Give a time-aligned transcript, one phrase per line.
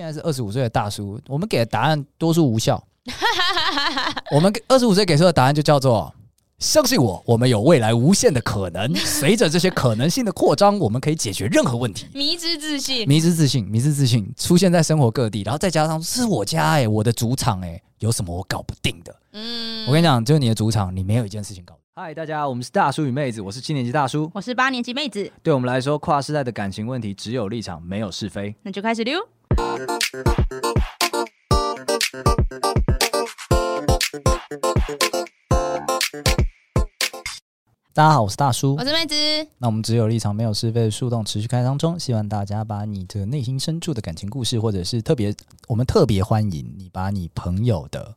[0.00, 2.82] 现在是二十五岁的大叔，我们给的答案多数无效。
[4.32, 6.10] 我们二十五岁给出的答案就叫做。
[6.58, 8.94] 相信我，我们有未来无限的可能。
[8.96, 12.06] 随着这些可能性的扩张，我们可以解决任何问题。
[12.12, 19.14] 迷之自信，迷之自信，迷之自信出现在生活各地，然后再加上是我家哎、欸，我的主场哎、欸，有什么我搞不定的？
[19.32, 21.74] 嗯，我跟你讲，就是你的主场，你没有一件事情搞。
[21.94, 25.30] 嗨，大家，我们是大叔与妹子，我是七年级大叔，我是八年级妹子。
[25.42, 28.54] 对我们来说，跨世代的感情问题只有立场，没有是非。
[28.62, 29.18] 那就开始溜。
[37.92, 39.14] 大家好，我是大叔，我是妹子。
[39.58, 45.34] 那我们只有立场，没有是非的树洞持续开当中，希望大家把你这个内心深处的感情故事，或者是特别，
[45.68, 48.14] 我们特别欢迎你把你朋友的、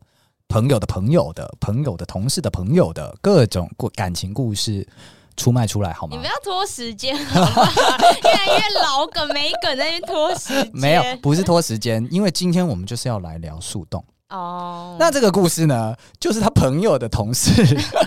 [0.47, 4.88] 朋友的朋友的、朋友的同事的朋友的各种过感情故事
[5.36, 6.16] 出卖出来，好吗？
[6.16, 7.16] 你不要拖时间？
[7.16, 14.04] 越来越老梗没梗在那边拖时间，没有，不是拖时间，因为今天我们就是要来聊树洞。
[14.30, 17.52] 哦，那这个故事呢，就是他朋友的同事，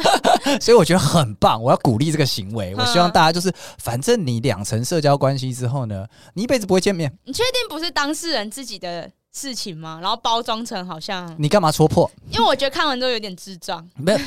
[0.60, 2.74] 所以我觉得很棒，我要鼓励这个行为。
[2.74, 7.16] 我希望大家就是，反正你两层社交关系之后呢，你一辈子不会见面。
[7.24, 9.98] 你确定不是当事人自己的事情吗？
[10.00, 12.10] 然后包装成好像你干嘛戳破？
[12.30, 13.86] 因为我觉得看完之后有点智障。
[13.94, 14.18] 没有，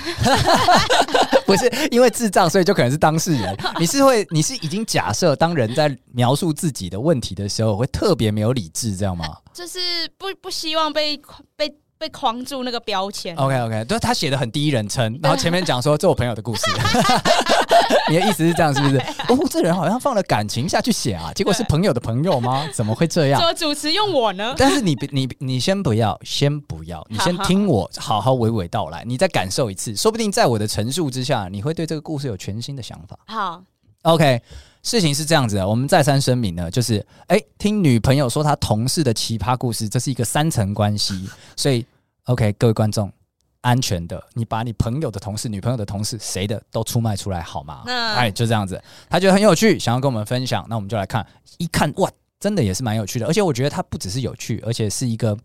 [1.48, 3.58] 不是因为智障，所以就可能是当事人。
[3.80, 9.26] 你是会，你是已经假设当人在描述自己的问题的时候，会特别没有理智，这样吗？
[9.52, 9.80] 就是
[10.18, 11.20] 不不希望被
[11.56, 11.74] 被。
[12.00, 13.36] 被框住那个标签。
[13.36, 16.62] OK OK，就是，他写的很第一人称，然后前面讲说这我朋友的故事。
[18.10, 18.98] 你的意思是这样是不是？
[19.28, 22.68] 哦，这人好像放了感情下去写啊，结果是朋友的朋友吗？
[22.74, 23.40] 怎么会这样？
[23.40, 24.54] 怎么主持用我呢？
[24.58, 33.18] 但是你你你先不要，先不要，你先听我好好娓娓道来，你再感受一次，说不定在我的陈述之下，你会对这个故事有全新的想法。
[33.28, 33.64] 好
[34.04, 34.42] ，OK。
[34.82, 41.86] 事情是这样子的，我们再三声明呢，就是哎、欸，听女朋友说她同事的奇葩故事，这是一个三层关系，所以
[42.24, 43.12] OK，各位观众，
[43.62, 47.84] 安全的，你把你朋友的同事、女朋友的同事谁的都出卖出来好吗？
[47.86, 51.26] 哎，就这样子，他觉得很有趣，想要跟我们分享，那我们就来看，
[51.58, 55.38] 一看哇，真的也是蛮有趣的，而且我觉得他不只是有趣，而且是一个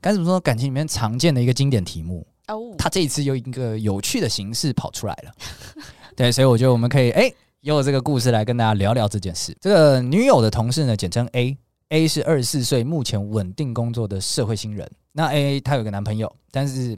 [0.00, 2.74] 该怎么说，感情里面常见的一个经典题目哦。
[2.78, 5.32] 他这一次用一个有趣的形式跑出来了，
[6.16, 7.22] 对，所以我觉得我们可以哎。
[7.22, 9.54] 欸有这个故事来跟大家聊聊这件事。
[9.60, 14.88] 这个女友的同事呢，简称 A，A 是二十四岁，目前稳定工作的社会新人。
[15.10, 16.96] 那 A 她有个男朋友，但是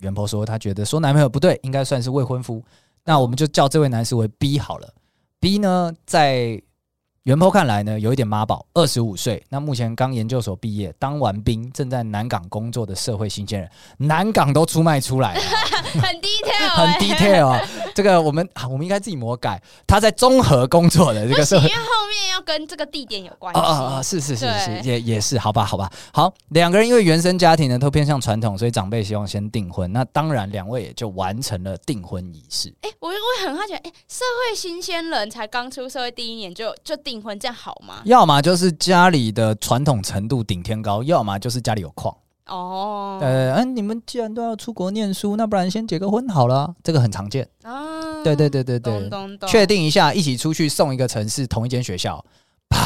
[0.00, 2.62] 原 po 说她觉得说男朋友不对，应该算是未婚夫。
[3.04, 4.94] 那我们就叫这位男士为 B 好了。
[5.38, 6.60] B 呢，在
[7.22, 15.40] 原 po 看来呢，有一点妈宝，二十五岁，那目前刚研究所毕业，当完兵，正在南港工作的社会新鲜人，南港都出卖出来了，
[16.00, 17.60] 很 detail，很 detail 啊。
[18.00, 19.62] 这个我们啊，我们应该自己魔改。
[19.86, 24.02] 他在综合工作的这个社会，因为后面要跟这个地点有关系啊啊啊！
[24.02, 25.92] 是是是是，也也是，好吧好吧。
[26.14, 29.92] 好，两个人因为原生家庭呢都偏向传统，所以长辈希望先订婚。
[29.92, 32.74] 那当然，两位也就完成了订婚仪式。
[32.80, 37.10] 哎、欸，我我很好奇，哎、欸，社会新鲜人才刚出社会第一年就就订。
[37.10, 38.02] 订婚这样好吗？
[38.04, 42.16] 要么就是家里的传统程度顶天高，要么就是家里有矿
[42.50, 43.18] 哦。
[43.22, 48.22] 呃，嗯，你们既然都要出国念书，那不然先结个婚好了，这个很常见啊。
[48.22, 49.10] 对对对对对，
[49.48, 52.22] 确定一下，一起出去送一个城市，同一间学校。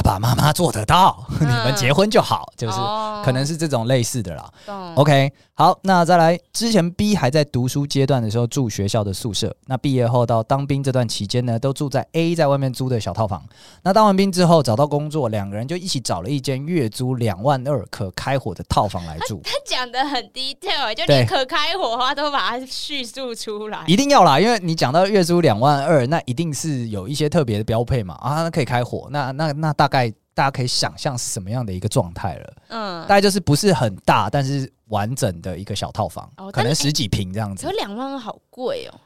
[0.04, 4.50] 爸爸妈妈做得到，嗯、 你们结婚就好，就是、哦、可能是这种类似的啦。
[4.66, 13.42] 懂 OK，好，那再来，之前 B 还在读书阶段的时候住学校的宿舍，那毕业后到当兵这段期间呢，都住在 A 在外面租的小套房。
[13.82, 19.40] 那当完兵之后找到工作，两个人就一起找了一间月租两万二可开火的套房来住。
[19.44, 23.82] 他讲的很 detail，就连可开火都把它叙述出来。
[23.86, 29.74] 一定要啦，因为你讲到月租两万二，那一定是有一些特别的标配嘛啊，那可以开火，那那那。
[29.74, 29.93] 大概
[30.34, 37.64] 大家可以想象是什么样的一个状态了，嗯，大概就是不是很大，但是完整的一个小套房，哦、可能十几平这样子。
[37.66, 38.98] 有两万好贵哦，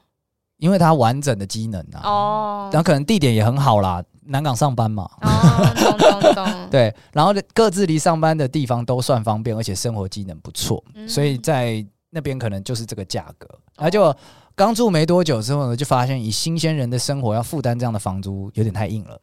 [0.56, 13.46] 因为它完整的机能啊，哦，然后可能地点也很好啦，南港上班嘛，哦，咚咚咚对，然后各自离上班的地方都算方便，而且生活机能不错，嗯、所以在那边可能就是这个价格。
[13.76, 14.16] 然后就
[14.54, 19.20] 刚住没多久之后呢，就发现以新鲜人的生活要负担这样的房租有点太硬了。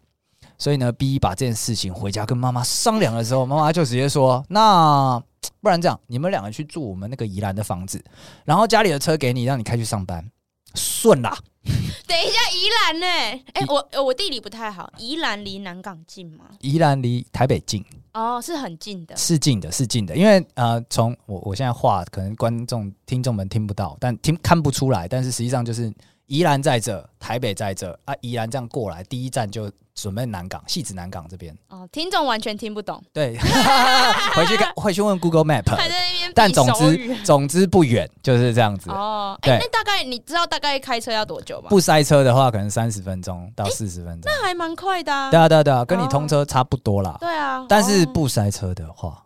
[0.58, 5.22] 所以呢，B 把这件事情回家跟妈妈商量的时候，妈妈就直接说：“那
[5.62, 8.04] 不然这样，你们两个去住我们那个宜兰的房子，
[8.44, 10.30] 然后家里的车给你，让你开去上班，
[10.74, 11.38] 顺啦。
[12.08, 13.44] ”等一下，宜兰呢？
[13.54, 16.46] 哎，我我地理不太好，宜兰离南港近吗？
[16.60, 20.16] 宜兰离台北近哦，是很近的，是近的，是近的。
[20.16, 25.92] 因为呃，从我我现在话可能观众听众们听不到，但听看不出来，但是实际上就是
[26.28, 31.58] 宜兰在这，台北在这啊，宜兰这样过来，第一站就准备南港，戏子南港这边。
[31.70, 33.02] 哦，听众完全听不懂。
[33.14, 33.38] 对，
[34.36, 35.70] 回去看， 回去问 Google Map。
[35.76, 38.90] 还在那边，但总之，总之不远，就是这样子。
[38.90, 41.70] 哦，哎、欸，那大概你知道大概开车要多久吗？
[41.70, 45.32] 不塞车的话，可能三十分钟到四十分钟、欸，那还蛮快的、啊。
[45.32, 47.18] 对啊，对啊，对啊，跟你通车差不多啦。
[47.20, 49.24] 对啊，但是不塞车的话。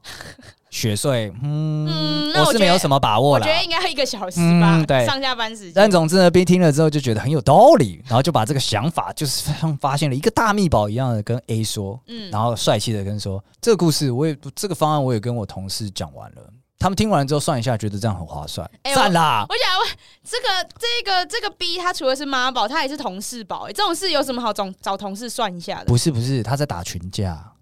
[0.69, 3.45] 雪隧，嗯，嗯我，我是没有什么把握了。
[3.45, 5.74] 我觉得应该要一个小时吧，嗯、对，上下班时间。
[5.74, 16.42] 但总之呢，B 听了之后就觉得很有道理，然后就把这个想法，就是像发现了一个大秘宝一样的跟 A 说，嗯，然后帅气的跟说，这个故事我也这个方案我也跟我同事讲完了，
[16.77, 19.45] 他们听完了之后算一下，觉得这样很划算，赞、欸、啦！
[19.50, 19.89] 我想问，
[20.24, 25.86] 这个这个这个 B 他除了是妈宝，他也是同事宝，这种事有什么好找找同事算一下的？
[25.86, 27.57] 不是不是，他在打群架哦。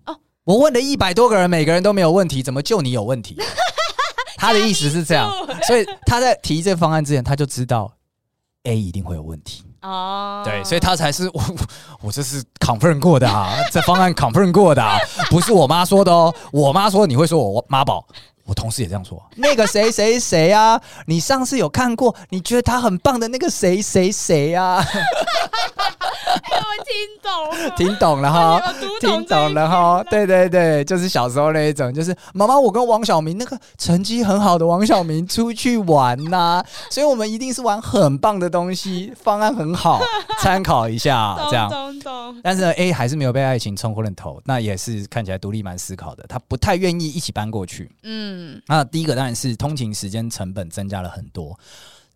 [0.48, 3.38] 我问了一百多个人，每个人都没有问题，怎么就你有问题？
[4.40, 5.30] 他的意思是这样，
[5.68, 7.92] 所以他在提这个方案之前，他就知道
[8.64, 10.44] A 一定会有问题哦。
[10.46, 11.44] 对，所以他才是 我，
[12.00, 14.98] 我这是 confirm 过的啊， 这方案 confirm 过的啊，
[15.30, 16.34] 不是我妈说的哦。
[16.54, 18.08] 我妈说你会说我妈宝，
[18.46, 19.22] 我同事也这样说。
[19.36, 24.82] 那个谁谁谁啊，你上次有看过，你觉得他很棒的那个谁谁谁啊。
[26.40, 40.00] 我听懂了，听懂了哈，听懂了哈，对对对，就是小时候那一种，就是妈妈，我跟王小明那个成绩很好的王小明出去玩呐、啊， 所以我们一定是玩很棒的东西，方案很好，
[40.40, 41.70] 参考一下， 这样。
[41.70, 42.40] 懂懂。
[42.44, 47.92] 但是呢，A 还是没有被爱情冲昏了头，那也是看起来独立蛮思考的，他不太愿意一起搬过去。
[48.04, 51.58] 嗯，那第一个当然是通勤时间成本增加了很多，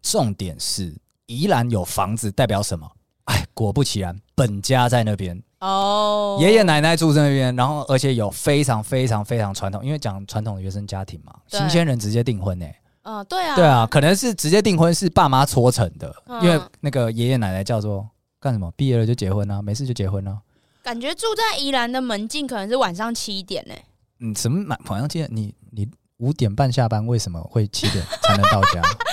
[0.01, 0.95] 重点是
[1.25, 2.89] 宜兰有房子代表什么？
[3.31, 12.75] 哎，果不其然，本家在那边哦，爷爷奶奶住在那边，然后而且有非常非常非常传统，因为讲传统的原生家庭嘛，新鲜人直接订婚呢、欸。
[13.03, 18.07] 嗯、呃，对啊，对啊，可能是直接订婚是爸妈搓成的，嗯、因为那个爷爷奶奶叫做
[18.39, 20.37] 干什么，毕业了就结婚啊，没事就结婚啊。
[20.83, 23.85] 感觉住在宜兰的门禁可能是晚上七点呢、欸。
[24.19, 25.29] 嗯，什么晚上七点？
[25.31, 25.87] 你你
[26.17, 28.81] 五点半下班，为什么会七点才能到家？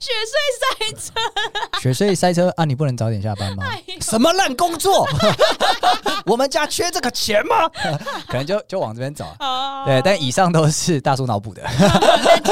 [0.00, 1.12] 雪隧塞车，
[1.80, 2.64] 雪隧塞车啊！
[2.64, 3.64] 你不能早点下班吗？
[4.00, 5.06] 什么烂工作？
[6.26, 7.68] 我们家缺这个钱吗？
[8.28, 9.26] 可能就就往这边走。
[9.84, 11.62] 对，但以上都是大叔脑补的，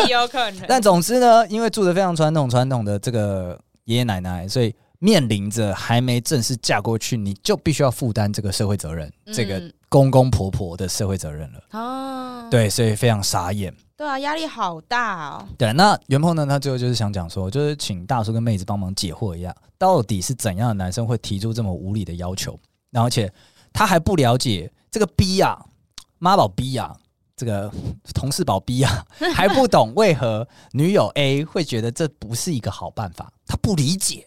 [0.08, 0.64] 有可能。
[0.68, 11.60] 但总之呢，因为住的非常传统，传统的这个爷爷奶奶，所以面临着还没正式嫁过去，你就必须要负担这个社会责任，这个公公婆婆的社会责任了。
[11.78, 13.72] 哦，对，所以非常傻眼。
[13.96, 15.48] 对啊，压力好大哦。
[15.56, 16.44] 对，那袁鹏呢？
[16.44, 22.58] 他最后就是想讲说，就是请大叔跟妹子帮忙解惑一下，到底是怎样的男生会提出这么无理的要求？
[22.90, 23.32] 然后，而且
[23.72, 25.58] 他还不了解这个 B 啊，
[26.18, 26.94] 妈宝 B 啊，
[27.34, 27.72] 这个
[28.14, 29.02] 同事宝 B 啊，
[29.34, 34.26] 还不懂为何女友 A 会觉得这不是一个好办法，他不理解。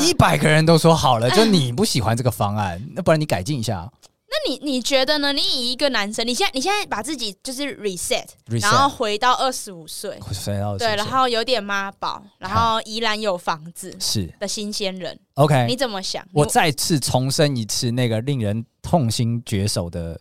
[0.00, 3.90] 一百个人都说好了，就你不喜欢这个方案，那不然你改进一下。
[4.34, 5.32] 那你你觉得呢？
[5.32, 15.16] 你以一个男生，你现在你现在把自己就是 reset，, reset 然后回到二十五岁，回到对，然后有点妈宝，然后依然有房子是的新鲜人。
[15.34, 16.26] OK，你怎么想？
[16.32, 20.20] 我再次重申一次那个令人痛心绝首的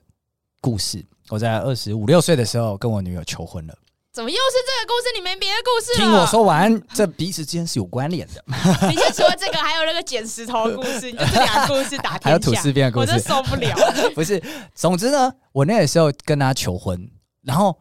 [0.61, 1.03] 故事。
[1.29, 3.75] 我在二十五六岁的时候跟我女友求婚了。
[4.13, 5.11] 怎么又是这个故事？
[5.15, 5.97] 你没别的故事了？
[5.97, 8.43] 听我说完，这彼此之间是有关联的。
[8.87, 12.25] 你先说这个，还有那个捡石头的故事，你就这两个故事打天下。
[12.25, 13.75] 还有吐司边的故事，我真受不了。
[14.13, 14.39] 不是，
[14.75, 17.09] 总之呢，我那个时候跟他求婚，
[17.41, 17.75] 然后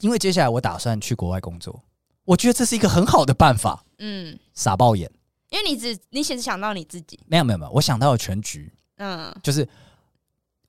[0.00, 1.82] 因为接下来我打算去国外工作，
[2.26, 3.82] 我觉得这是一个很好的办法。
[3.98, 5.10] 嗯，傻爆眼，
[5.48, 8.70] 因为你只你只想到你自己，没有没有没有，我想到了全局。
[8.98, 9.66] 嗯，就是。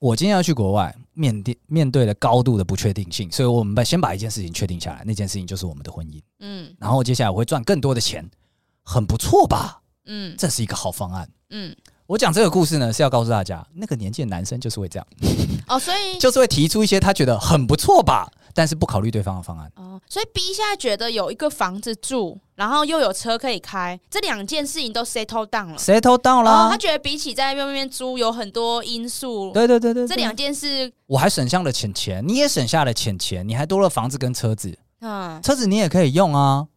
[0.04, 6.22] 我今天要去国外，面对面对了高度的不确定性，所以我们把先把一件事情确定下来，那件事情就是我们的婚姻。
[6.42, 8.30] 嗯，然后接下来我会赚更多的钱，
[8.84, 9.82] 很不错吧？
[10.08, 11.30] 嗯，这是一个好方案。
[11.52, 11.74] 嗯，
[12.06, 15.08] 我讲这个故事呢，是要告诉大家，那个年纪的男生就是会这样。
[15.70, 18.30] 哦，所以 就是会提出一些他觉得很不错吧。
[18.54, 26.52] 但是不考虑对方的方案哦，所以 B 现在觉得有一个房子住，然后又有车可以开，这两件事情都 settle down 了，settle down 了。
[26.52, 36.68] 哦，他觉得比起在外面租有很多因素，对对对对，这两件事我还省下了钱钱，你也省下了钱钱，你还多了房子跟车子，嗯，车子你也可以用啊，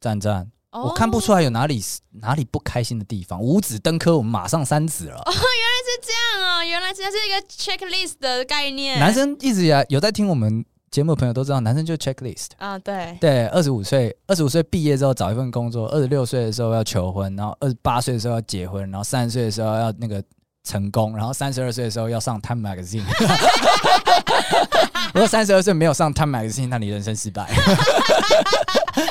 [0.00, 0.50] 赞赞。
[0.72, 1.82] 我看不出来有哪里
[2.20, 5.16] 哪里不开心的地方，五子登科，我们马上三子了。
[5.16, 8.98] 哦，原来是这样啊，原来这是一个 checklist 的概念。
[8.98, 10.64] 男生一直以来有在听我们。
[10.90, 20.22] 节目的朋友都知道，男生就 checklist 啊，对对，二十五岁，二十五岁毕业之后找一份工作，二十六岁的时候要求婚，然后二十八岁的时候要结婚，然后三十岁的时候要那个
[20.64, 23.04] 成功，然后三十二岁的时候要上 Time Magazine。
[25.12, 27.48] 如果三十二岁没有上 Time Magazine，那你人生失败。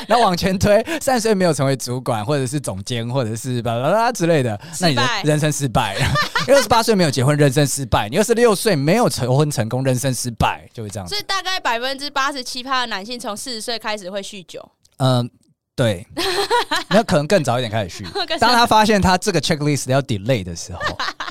[0.08, 5.96] 那往前推，三十岁没有成为主管，或者是总监，或者是巴拉巴拉之类的，那你的人生失败。
[6.48, 11.08] 二十八岁没有结婚，人生失败；你二十六岁没有求婚成功，人生失败，就会这样。
[11.08, 14.72] 所以大概百分之八十七趴的男性从四十岁开始会酗酒。
[14.98, 15.30] 嗯。
[15.78, 16.08] 对，
[16.88, 18.06] 那可能更早一点开始续。
[18.40, 20.80] 当他发现他这个 checklist 要 delay 的时候，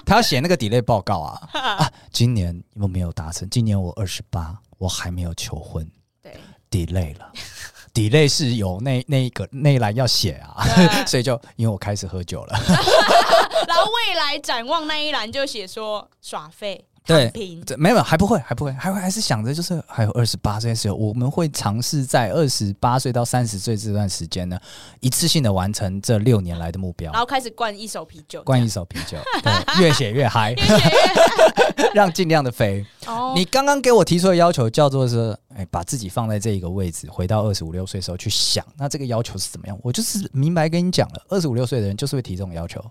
[0.05, 1.49] 他要写那个 delay 报告啊。
[1.59, 5.91] 啊，今年我没有达成，今年我二十八，我还没有求婚。
[6.23, 6.37] 对
[6.71, 7.33] ，delay 了
[7.95, 10.67] ，delay 是有那那一个那一栏要写啊，
[11.07, 12.59] 所以就因为我开始喝酒了。
[13.67, 16.85] 然后未来展望那一栏就写说耍废。
[17.07, 17.31] 对，
[17.77, 24.59] 没有，还不会，还不会，还会，还是想着就是还有二十八岁的时候，我们会尝试在二十八岁到三十岁这段时间呢，
[25.01, 29.53] 一次性的完成这六年来的目标，然后开始灌一手啤酒，灌一手啤酒，对，
[29.85, 30.55] 越写越嗨，
[31.93, 32.83] 让尽量的飞。
[33.05, 33.37] Oh.
[33.37, 39.79] 你刚刚给我提出的要求叫做是，哎，把自己放在这一个位置，回到二十五六岁的时候去想，那这个要求是怎么样？
[39.83, 42.83] 我就是明白跟你讲了，二十五六岁的人就是会提这种要求，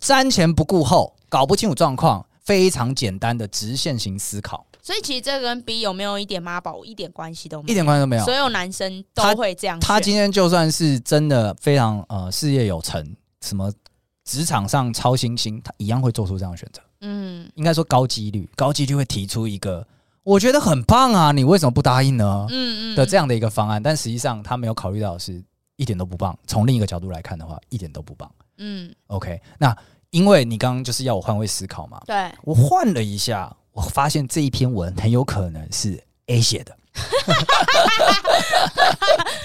[0.00, 2.24] 瞻前不顾后，搞不清楚状况。
[2.50, 8.24] 非常简单的直线型思考，所以其实这跟 B 有没有一点妈宝一点关系都没有，一点关系都没有。
[8.24, 9.94] 所有男生都会这样他。
[9.94, 13.72] 他今天就算是真的非常呃事业有成，什么
[14.24, 16.82] 职场上超新星，他一样会做出这样的选择。
[17.02, 19.86] 嗯，应该说高几率，高几率会提出一个
[20.24, 22.48] 我觉得很棒啊，你为什么不答应呢？
[22.50, 25.40] 嗯嗯的这样的一个方案，但实际上他没有考虑到是
[25.76, 26.36] 一点都不棒。
[26.48, 28.28] 从另一个角度来看的话，一点都不棒。
[28.58, 29.76] 嗯，OK，那。
[30.10, 36.76] 因为你刚刚就是要我换位思考嘛，对，我换了一下，我发现这一篇文很有可能是 A 写的，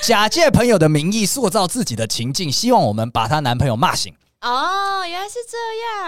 [0.01, 4.13] 假借朋友的名义塑造自己的情境，希望我们把她男朋友骂醒。
[4.41, 5.57] 哦，原来是这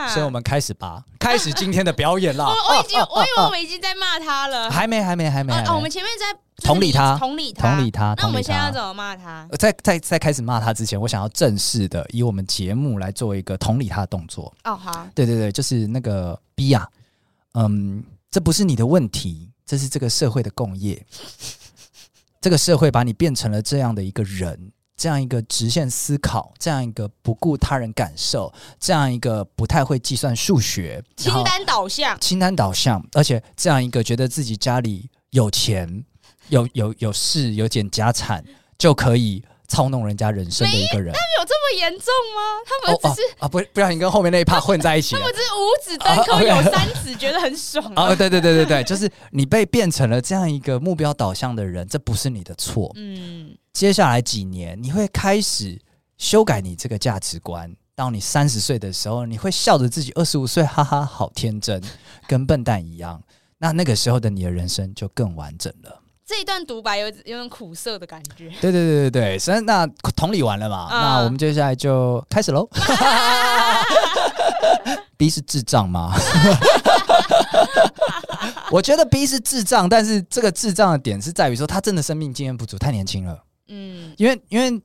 [0.04, 2.46] 样，所以我们开始吧，开始今天的表演了。
[2.46, 5.54] 我 我已经，我以为我们已经在骂他了， 还没，还没，还没。
[5.66, 6.40] 哦，我们前面在。
[6.64, 8.16] 同理他，同理他，同理他。
[8.18, 9.48] 那我们现在要怎么骂他？
[9.60, 14.52] 在在在开始骂他之前，我想要正式的以我们节目来做一个同理他的动作。
[14.64, 15.08] 哦，好。
[15.14, 16.88] 对对对，就是那个 B 啊，
[17.54, 21.06] 嗯，这不是你的问题，这是这个社会的共业。
[22.42, 36.04] 这个社会把你变成了这样的一个人，这样一个直线思考，这样一个不顾他人感受，这样一个不太会计算数学，清单导向，清单导向，而且这样一个觉得自己家里有钱。
[36.50, 38.44] 有有有事有捡家产
[38.77, 42.42] 就可以操弄人家人生的一个人，他们有这么严重吗？
[42.66, 48.04] 他们只是、哦、啊，不不小心跟后面那一趴混在一起，他们只是五指登科有三指，觉得很爽啊！
[48.04, 52.89] 啊对对对对对，就是你被变成了这样一个目标导向的人，这不是你的错。
[52.96, 55.77] 嗯，接下来几年你会开始
[56.18, 61.82] 修改你这个价值观，到你三十岁的时候，你会笑着自己二十五岁，哈哈，好天真，
[62.25, 63.22] 跟笨蛋一样。
[63.58, 66.00] 那那个时候的你的人生就更完整了。
[66.28, 68.50] 这一段独白有有种苦涩的感觉。
[68.60, 72.68] 对对对对对，所以那同理完了嘛，嗯、那我们接下来就开始喽。
[75.16, 76.14] B 是智障吗？
[78.70, 83.42] 我觉得 B 是智障，但是这个智障的点是在于说他真的生命经验不足，太年轻了。
[83.70, 84.82] 嗯，因为因为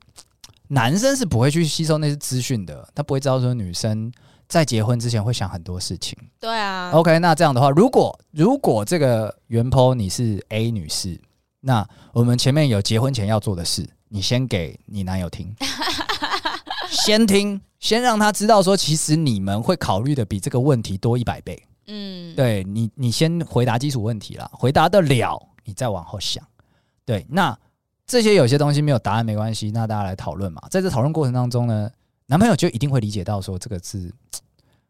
[0.69, 4.09] 男生是不会去吸收那些资讯的，他不会知道说女生
[4.47, 6.17] 在结婚之前会想很多事情。
[6.39, 6.91] 对啊。
[6.93, 11.19] OK，那这样的话，如果如果这个原 po 你是 A 女士。
[11.65, 15.55] 那我们前面有结婚前要做的事，你先给你男友听，
[16.91, 21.63] 先听，先让他知道说，其实你们会考虑的比这个问题多一百倍。
[21.87, 26.45] 嗯，对你，你先回答基础问题啦，回答得了，你再往后想。
[27.05, 27.57] 对，那
[28.05, 30.61] 这些有些东西没有答案没关系，那大家来讨论嘛。
[30.69, 31.89] 在这讨论过程当中呢，
[32.25, 34.13] 男朋友就一定会理解到说，这个字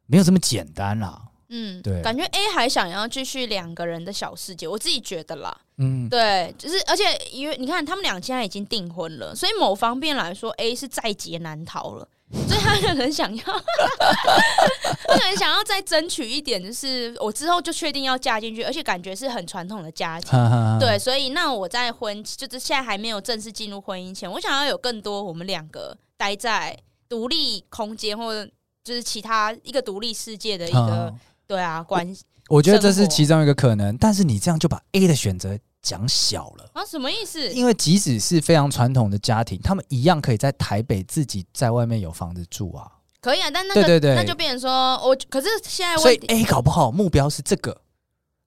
[0.08, 1.22] 没有这么简单啦。
[1.56, 5.56] 嗯，对，感觉 A 还想要继续两个人的小世界，我自己觉得啦。
[5.78, 12.08] 嗯，对，就是而且因为你看他们俩现在已经订婚了，所以某方面来说，A 是在劫难逃了，
[12.50, 13.44] 所以他可能想要，
[15.08, 20.32] 他可能想要再争取一点，就是我之后就确定要嫁进去，而且感觉是很传统的家庭。
[20.80, 26.76] 对，所以那我在婚就是现在还没有正式进入婚姻前，我想要有更多我们两个待在
[27.08, 28.50] 独立空间，或者
[28.84, 31.14] 就是其他一个独立世界的一个。
[31.54, 36.84] 对啊，关系，我觉得这是其中一个可能，但是你这样就把 A 的选择讲小了啊？
[36.84, 37.48] 什么意思？
[37.52, 42.90] 因为即使是非常传统的家庭，他们一样可以在台北自己在外面有房子住啊。
[43.22, 44.72] 可以啊，但那个对对对，那就变成说
[45.08, 47.72] 我可是现在，所以 A 搞不好目标是这个，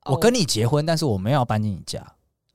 [0.05, 2.05] 哦、我跟你结婚，但是我没有搬进你家。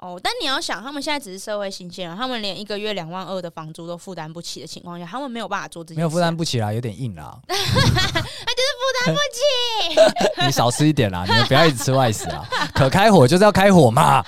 [0.02, 6.00] 哦，但你要想，他们现在只是社会新鲜人，他们连一个月两万二的房租都负担不起的情况下，他们没有办法做这件事。
[6.00, 7.40] 没有负担不起啦，有点硬啦。
[7.48, 10.42] 那就是负担不起。
[10.48, 12.44] 你少吃一点啦，你们不要一直吃外食啊。
[12.74, 14.26] 可开火就是要开火嘛。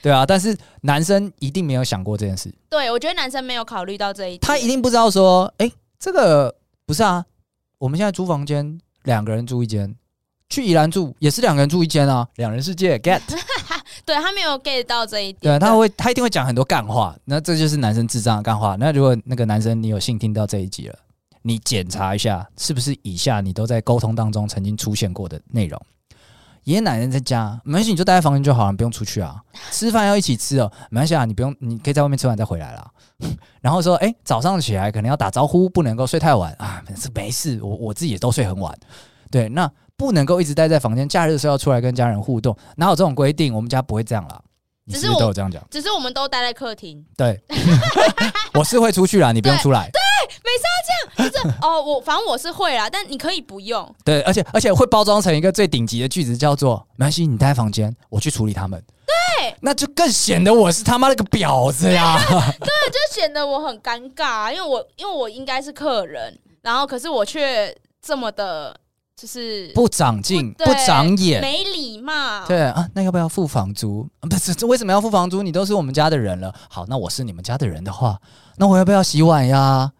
[0.00, 2.50] 对啊，但是男生一定没有想过这件事。
[2.70, 4.40] 对，我觉得男生没有考虑到这一点。
[4.40, 6.56] 他一定不知道说，哎，这个
[6.86, 7.22] 不是啊。
[7.76, 9.94] 我们现在租房间，两个人住一间。
[10.48, 13.20] 去宜兰住也是两个人住一间啊，两人世界 get。
[14.04, 15.54] 对，他没有 get 到这一点。
[15.54, 18.76] 对，他会他一定会讲很多干话，那这就是男生智障的干话。
[18.78, 20.98] 那如果那个男生你有幸听到这一集了，
[21.42, 25.80] 你检查一下是不是以下你都在沟通当中曾经出现过的内容。
[26.64, 29.40] 爷爷奶奶在家，没关系，你就待在房间就好了，不用出去啊。
[29.70, 32.90] 吃饭要一起吃哦，没关系啊，你不用，你可以在外面吃完再回来啦。
[33.60, 36.82] 然后说，哎，早上起来可能要打招呼，不能够睡太晚啊。
[36.88, 38.76] 没事没事，我我自己也都睡很晚。
[39.30, 39.70] 对，那。
[40.00, 43.54] 不能够一直待在房间，假日的时候要出来跟家人互动，哪有这种规定？
[43.54, 44.40] 我们家不会这样啦。
[44.88, 47.04] 只是，是，是都有这样讲，只是我们都待在客厅。
[47.18, 47.38] 对，
[48.58, 49.90] 我是会出去啦，你不用出来。
[49.92, 50.00] 对，
[50.42, 53.94] 每次要这样，就是哦，我反正我是会啦，但你可以不用。
[54.02, 62.18] 对，而且而且会包装成一个最顶级的句子，叫做“没关系，你待在房间，我去处理他们。”对，那就更显得我是他妈那个婊子呀。
[62.26, 68.74] 对，就显得我很尴尬，因为我因为我应该是客人，然后可是我却这么的。
[69.20, 72.12] 就是不长进、不长眼、没礼貌。
[72.46, 74.08] 对啊，那要不要付房租？
[74.20, 75.42] 不是，这为什么要付房租？
[75.42, 76.54] 你都是我们家的人了。
[76.70, 78.18] 好，那我是你们家的人的话，
[78.56, 79.92] 那我要不要洗碗呀？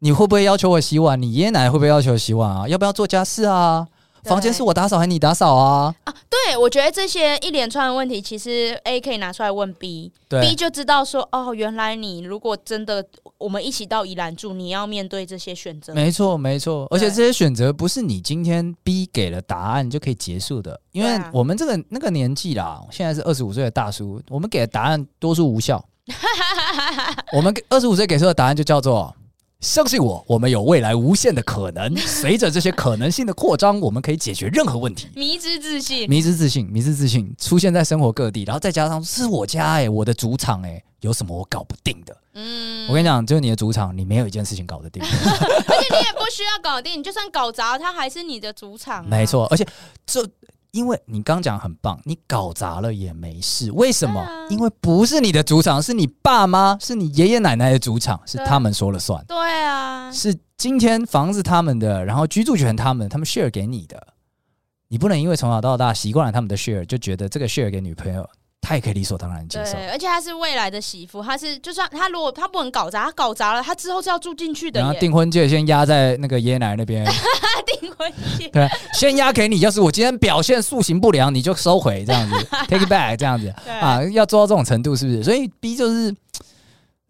[0.00, 1.20] 你会不会要求我洗碗？
[1.22, 2.66] 你爷爷奶奶会不会要求洗碗啊？
[2.66, 3.86] 要不要做家事啊？
[4.26, 5.94] 房间是我打扫还是你打扫啊？
[6.04, 13.04] 啊，对，我觉得这些一连串的问题，其实 A 可以拿出来问 B，B 就知道说，哦，原来你如果真的
[13.38, 15.94] 我们一起到宜兰住，你要面对这些选择。
[15.94, 25.82] 没错，没错，而且这些选择不是你今天 B 给了答案就可以结束的，因为我们这个那个年纪啦，现在是二十五岁的大叔，我们给的答案多数无效。
[27.32, 29.12] 我们二十五岁给出的答案就叫做。
[29.60, 31.96] 相信我，我们有未来无限的可能。
[31.96, 35.08] 随着这些可能性的扩张，我们可以解决任何问题。
[35.14, 42.16] 迷之自信，迷之自信，迷之自信出现在生活各地，然后再加上是我家哎、欸，我的主场哎、欸，有什么我搞不定的？
[42.34, 49.06] 嗯，我跟你讲，就是你的主场，你没有一件事情搞得定， 而且你也不需要搞定，你就算搞砸，它还是你的主场、啊。
[49.08, 49.66] 没错，而且
[50.04, 50.28] 这。
[50.76, 53.72] 因为你刚讲很棒，你搞砸了也没事。
[53.72, 54.20] 为什么？
[54.20, 59.24] 啊、因为不是你的主场，是你爸妈，是你爷爷奶奶的主场，是他们说了算。
[59.26, 64.08] 对啊，是今天房子他们的，然后居住权他们，他们 share 给你的，
[64.88, 68.28] 你不能因为从小到大习惯了他们的 share，就觉得这个 share 给女朋友。
[68.60, 74.80] 他也可以理所当然接受，对，而且他是未来的媳妇，他是就算他如果他不能搞砸，他搞砸了，他之后是要住进去的。
[74.80, 77.06] 然后订婚戒先压在那个爷爷奶奶那边，
[77.80, 82.34] 订婚戒对，先压给你，要是我今天表现塑形不良，你就收回这样子，
[82.66, 83.48] take it back 这样子
[83.80, 85.22] 啊，要做到这种程度是不是？
[85.22, 86.12] 所以 B 就是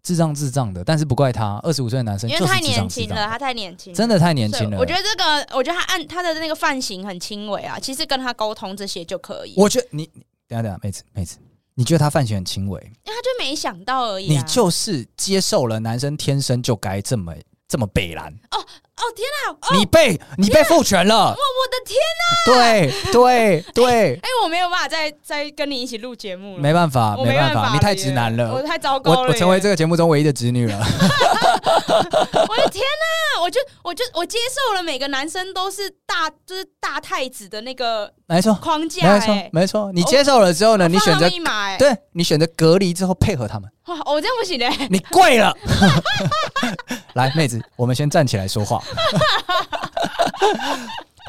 [0.03, 4.77] 智障智障的，但是不怪他，二十五岁的男生，因为太年轻了，他太年轻，真的太年轻了。
[4.77, 9.55] 我觉得这个，我觉得他按他的那个犯行很轻微啊，其实跟他沟通这些就可以。
[9.57, 10.07] 我觉得你
[10.47, 11.37] 等下等下，妹子妹子。
[11.73, 12.81] 你觉得他犯行很轻微？
[12.81, 14.41] 因为他就没想到而已、啊。
[14.41, 17.35] 你就是接受了男生天生就该这么
[17.67, 18.59] 这么北烂哦。
[18.97, 19.51] 哦天哪！
[19.51, 21.15] 哦、你被你被父权了！
[21.15, 22.31] 我，我的天哪！
[22.47, 23.85] 对对 对！
[23.85, 26.59] 哎、欸欸，我没有办法再再跟你一起录节目了。
[26.59, 29.19] 没办法，没办法，你太直男了，我太糟糕了。
[29.19, 30.79] 我我成为这个节目中唯一的直女了。
[30.79, 33.39] 我的天哪！
[33.39, 39.91] 我就我就我接受了每个男生都是大就是大太子的那个没错框架，没错没错。
[39.93, 40.87] 你接受了之后呢？
[40.87, 43.69] 你选择密码，对你选择隔离之后配合他们。
[43.85, 44.69] 哇，我这样不行嘞！
[44.89, 45.55] 你跪了。
[47.17, 48.81] 来，妹子，我们先站起来说话。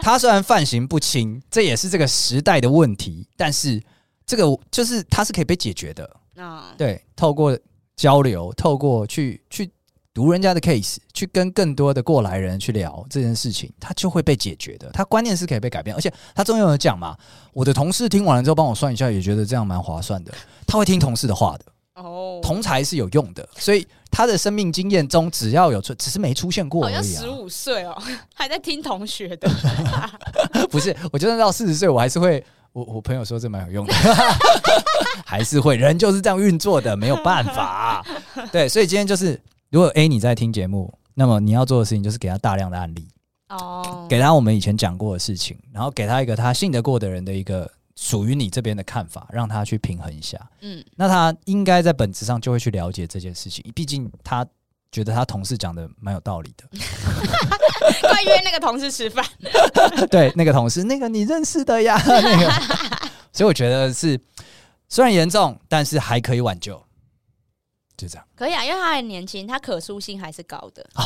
[0.01, 3.83] 他虽然犯行不轻，这也是这个时代的问题，但是
[4.25, 6.09] 这个就是他是可以被解决的。
[6.77, 7.59] 对，透过
[7.97, 9.69] 交流，透过去去
[10.15, 14.89] 读人家的 case，去跟更多的过来人去聊这件事情，他就会被解决的。
[14.93, 17.17] 他观念是可以被改变，而且他中间有讲嘛，
[17.53, 20.33] 我的同事听完了之后帮我算一下，也觉得这样蛮划算的。
[20.67, 21.65] 他会听同事的话的。
[21.95, 26.97] 哦，同才是有用的，所以他的生命经验中只要有出，只是没出现过而已、啊。
[26.97, 27.97] 好像十五岁哦，
[28.35, 29.49] 还在听同学的。
[30.71, 32.45] 不是，我就算到四十岁，我还是会。
[32.73, 33.95] 我我朋友说这蛮有用的，
[35.25, 38.05] 还是会，人就是这样运作的，没有办法。
[38.53, 39.41] 对，所以今天就是，
[39.71, 43.09] 如果 A 你在听节目，那么你要做的事情就是给他大量的案例
[43.49, 47.69] 哦，给他我们以前讲过的事情，然后给他一个他信得过的人的一个。
[48.01, 50.39] 属于你这边的看法，让他去平衡一下。
[50.61, 54.47] 嗯，那他应该在本质上就会去了解这件事情，毕竟他
[54.93, 56.65] 觉得他同事讲的蛮有道理的。
[58.09, 59.25] 快约那个同事吃饭。
[60.09, 62.49] 对，那个同事，那个你认识的呀， 那个。
[63.33, 64.19] 所以我觉得是
[64.89, 66.81] 虽然严重，但是还可以挽救。
[67.97, 68.25] 就这样。
[68.37, 70.89] 可以啊，因为他还年轻，他可塑性还是高的。
[70.95, 71.05] 啊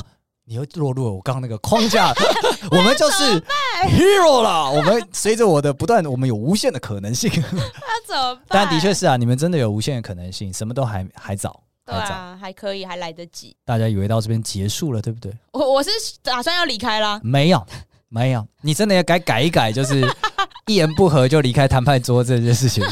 [0.53, 2.13] 你又落入了我刚刚那个框架，
[2.71, 3.41] 我们就是
[3.89, 4.69] hero 啦。
[4.69, 7.31] 我们随着我的不断，我们有无限的可能性。
[7.41, 8.45] 那怎么办？
[8.51, 13.57] 但的确是啊，你们真的有无限的可能性，什么都还还早，对啊，还可以，还来得及。
[13.65, 15.33] 大家以为到这边结束了，对不对？
[15.53, 15.89] 我我是
[16.23, 17.19] 打算要离开啦。
[17.25, 17.67] 没有，
[18.11, 20.07] 没有，你真的要改改一改，就是
[20.69, 22.85] 一言不合就离开谈判桌这件事情。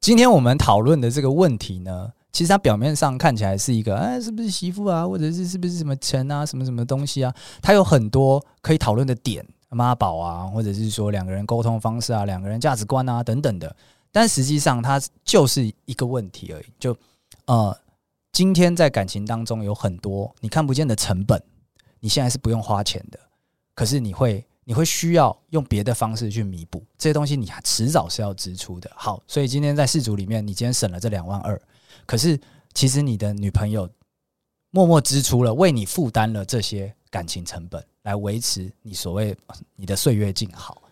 [0.00, 2.12] 今天我们讨论的这个问题呢？
[2.34, 7.32] 其实它表面上看起来是一个，哎，是不是媳妇啊，或者是是不是什么钱啊，什么什么东西啊？
[7.62, 13.74] 它有很多可以讨论的点，妈宝啊，或者是说两个人沟通方式啊，两个人价值观啊等等的。
[14.10, 16.64] 但实际上，它就是一个问题而已。
[16.76, 16.96] 就
[17.46, 17.76] 呃，
[18.32, 21.40] 今天在感情当中有很多你看不见的成本，
[22.00, 23.20] 你现在是不用花钱的，
[23.76, 28.90] 可是你会你会需要用别的方式去弥补这些东西，你迟早是要支出的。
[28.96, 31.60] 好，所以今天在四组里面，你今天省了这两万二。
[32.06, 32.38] 可是，
[32.72, 33.88] 其实你的女朋友
[34.70, 39.36] 默默支出了，为你负担了这些感情成本，来维持你所谓
[39.76, 40.82] 你的岁月静好。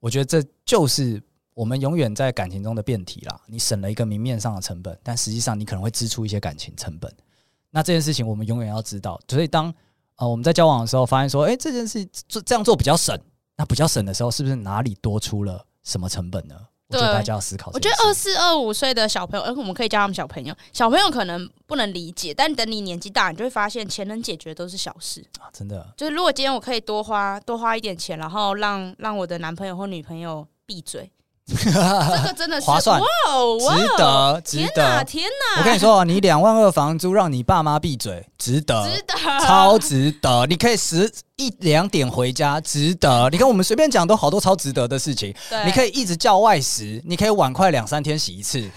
[0.00, 1.22] 我觉得这就是
[1.54, 3.40] 我们永远在感情中的辩题啦。
[3.46, 7.12] 你省了一个明面上的成本，但实际上你可能会支出一些感情成本。
[7.70, 9.20] 那这件事情我们永远要知道。
[9.28, 9.72] 所以当
[10.16, 13.18] 呃我们在交往的时候，发现说，诶，这件事做这样做比较省，
[13.56, 16.54] 那比较省的时候，是不是哪里多出了什么成本呢？
[16.98, 17.70] 对，大家要思考。
[17.74, 20.54] 我觉得二四二五岁的小朋友，而我们可以叫他们小朋友。
[20.72, 25.50] 小朋友可能不能理解，但等你年纪大，你就会发现钱能解决都是小事啊！
[25.52, 31.10] 真的，就是如果今天我可以多花多花一点钱，然后让让我的男朋友或女朋友闭嘴。
[31.52, 35.58] 这个真的是划算，哇哦，值得，值得，天哪，天哪！
[35.60, 40.46] 我跟你说，你两万二房租，让你爸妈闭嘴，值得，值得，超值得。
[40.46, 43.28] 你可以十一两点回家，值得。
[43.30, 45.34] 你看，我们随便讲都好多超值得的事情。
[45.66, 48.70] 你可以一直叫外食，你可以碗筷两三天洗一次。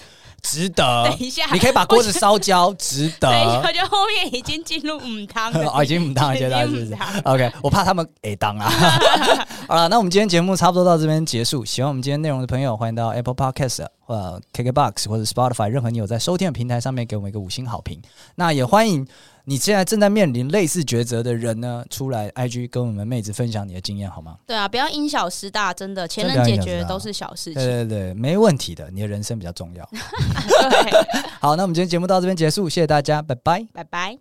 [0.46, 1.04] 值得。
[1.10, 3.28] 等一下，你可以把锅子烧焦，值得。
[3.30, 8.70] 我觉得后面已经进入母汤了， 哦，已经母汤了，现在是不是？OK，我怕他们哎当啊。
[9.68, 11.66] 好了，那我们今天节目差不多到这边结束。
[11.66, 18.02] 喜欢我们今天内容的朋友，欢迎到 Apple Podcast 或者 KKBox 或者 Spotify 任何你有在收听的平台上面给我们一个五星好评。
[18.36, 19.08] 那也欢迎。
[19.48, 24.38] 你现在正在面临类似抉择的人呢，出来 IG 跟我们妹子分享你的经验好吗？
[24.46, 27.54] 对啊，不要因小失大，真的钱能解决都是小事情。
[27.54, 29.88] 对对对，没问题的，你的人生比较重要。
[31.40, 34.18] 好，那我们今天节目到这边结束，谢谢大家，拜拜，拜拜。